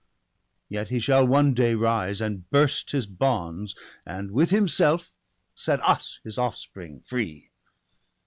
[0.67, 3.75] Yet he shall one day rise, and burst his bonds.
[4.03, 5.13] And with himself
[5.53, 7.51] set us his offspring free.